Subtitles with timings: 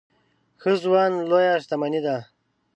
[0.61, 2.17] ښه ژوند لويه شتمني ده.